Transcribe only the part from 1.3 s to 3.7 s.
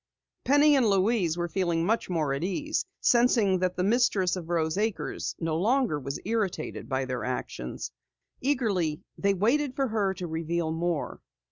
were feeling much more at ease, sensing